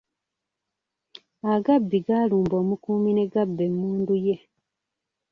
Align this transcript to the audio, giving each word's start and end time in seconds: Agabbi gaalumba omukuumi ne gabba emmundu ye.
Agabbi 1.53 1.97
gaalumba 2.07 2.55
omukuumi 2.63 3.11
ne 3.13 3.25
gabba 3.33 3.61
emmundu 3.69 4.15
ye. 4.25 4.35